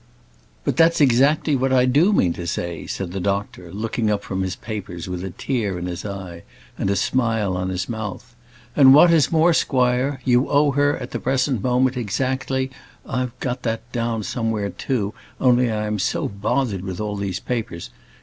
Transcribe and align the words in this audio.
"But 0.63 0.77
that's 0.77 0.99
exactly 0.99 1.55
what 1.55 1.71
I 1.71 1.85
do 1.85 2.11
mean 2.11 2.33
to 2.33 2.47
say," 2.47 2.87
said 2.87 3.11
the 3.11 3.19
doctor, 3.19 3.71
looking 3.71 4.09
up 4.09 4.23
from 4.23 4.41
his 4.41 4.55
papers 4.55 5.07
with 5.07 5.23
a 5.23 5.29
tear 5.29 5.77
in 5.77 5.85
his 5.85 6.03
eye, 6.03 6.41
and 6.75 6.89
a 6.89 6.95
smile 6.95 7.55
on 7.55 7.69
his 7.69 7.87
mouth; 7.87 8.33
"and 8.75 8.95
what 8.95 9.11
is 9.13 9.31
more, 9.31 9.53
squire, 9.53 10.19
you 10.25 10.49
owe 10.49 10.71
her 10.71 10.97
at 10.97 11.11
the 11.11 11.19
present 11.19 11.61
moment 11.61 11.97
exactly 11.97 12.71
I've 13.05 13.39
got 13.39 13.61
that 13.61 13.91
down 13.91 14.21
too, 14.21 14.23
somewhere, 14.23 14.73
only 15.39 15.69
I 15.69 15.85
am 15.85 15.99
so 15.99 16.27
bothered 16.27 16.81
with 16.81 16.99
all 16.99 17.15
these 17.15 17.39
papers. 17.39 17.91